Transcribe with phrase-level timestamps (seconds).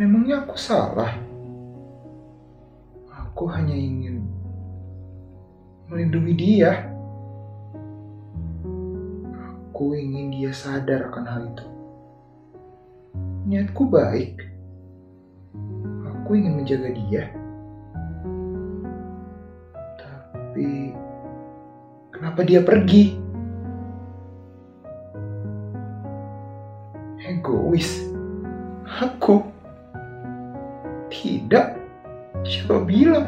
[0.00, 1.12] Memangnya aku salah?
[3.12, 4.24] Aku hanya ingin
[5.92, 6.88] melindungi dia.
[9.44, 11.66] Aku ingin dia sadar akan hal itu.
[13.44, 14.40] Niatku baik.
[16.08, 17.28] Aku ingin menjaga dia.
[20.00, 20.96] Tapi
[22.08, 23.20] kenapa dia pergi?
[27.20, 28.08] Egois.
[28.88, 29.49] Aku
[31.10, 31.76] tidak.
[32.46, 33.26] Siapa bilang?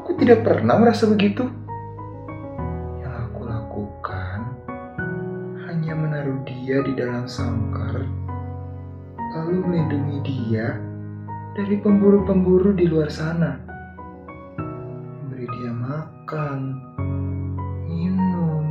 [0.00, 1.44] Aku tidak pernah merasa begitu.
[3.02, 4.38] Yang aku lakukan
[5.68, 8.06] hanya menaruh dia di dalam sangkar,
[9.36, 10.78] lalu melindungi dia
[11.58, 13.58] dari pemburu-pemburu di luar sana.
[15.20, 16.60] Memberi dia makan,
[17.90, 18.64] minum,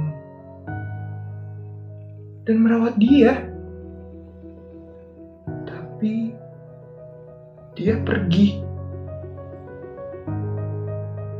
[2.47, 3.51] dan merawat dia.
[5.63, 6.42] Tapi
[7.73, 8.61] dia pergi.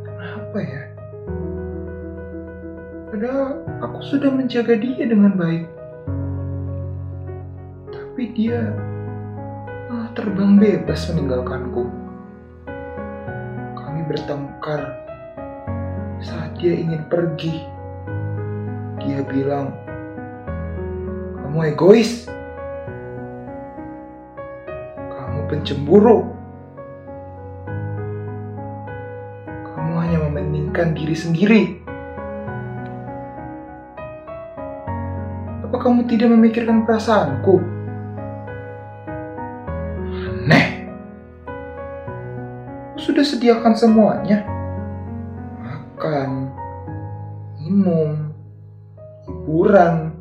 [0.02, 0.84] Kenapa ya?
[3.14, 5.70] Padahal aku sudah menjaga dia dengan baik.
[7.94, 8.74] Tapi dia
[9.90, 11.86] malah terbang bebas meninggalkanku.
[13.78, 14.82] Kami bertengkar
[16.18, 17.62] saat dia ingin pergi.
[19.06, 19.70] Dia bilang,
[21.38, 22.26] "Kamu egois."
[25.54, 26.34] Pencemburu.
[29.70, 31.62] Kamu hanya mementingkan diri sendiri.
[35.70, 37.62] Apa kamu tidak memikirkan perasaanku?
[40.10, 40.90] Aneh.
[42.98, 44.42] Aku sudah sediakan semuanya.
[45.62, 46.50] Makan,
[47.62, 48.34] minum,
[49.30, 50.18] hiburan,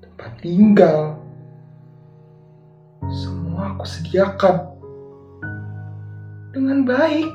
[0.00, 1.20] tempat tinggal,
[3.12, 4.56] semua aku sediakan
[6.54, 7.32] dengan baik.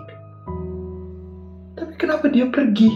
[1.79, 2.91] Tapi kenapa dia pergi?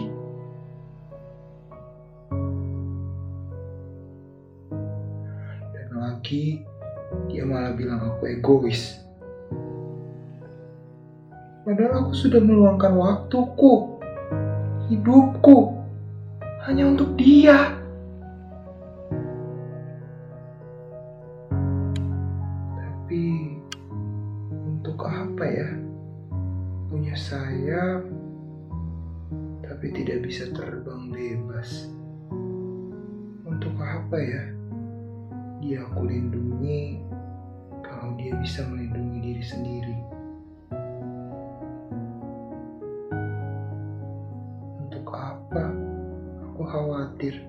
[5.71, 6.63] Dan lagi
[7.31, 8.99] dia malah bilang aku egois.
[11.67, 13.99] Padahal aku sudah meluangkan waktuku,
[14.87, 15.75] hidupku,
[16.63, 17.75] hanya untuk dia.
[24.63, 25.69] Untuk apa ya?
[26.87, 28.07] Punya sayap
[29.77, 31.85] tapi tidak bisa terbang bebas.
[33.45, 34.43] Untuk apa ya?
[35.61, 36.97] Dia aku lindungi
[37.85, 39.97] kalau dia bisa melindungi diri sendiri.
[44.81, 45.69] Untuk apa?
[46.49, 47.45] Aku khawatir.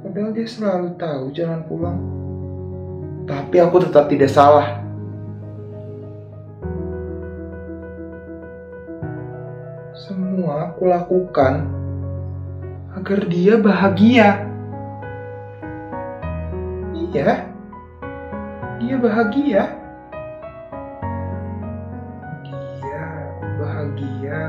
[0.00, 2.00] Padahal dia selalu tahu jalan pulang
[3.28, 4.80] tapi aku tetap tidak salah.
[9.92, 11.68] Semua aku lakukan
[12.96, 14.48] agar dia bahagia.
[16.96, 17.44] Iya,
[18.80, 19.62] dia bahagia.
[22.48, 23.04] Dia
[23.60, 24.40] bahagia.